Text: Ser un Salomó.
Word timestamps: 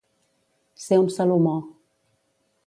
Ser 0.85 0.99
un 1.01 1.11
Salomó. 1.17 1.55